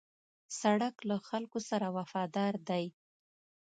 [0.59, 2.85] سړک له خلکو سره وفادار دی.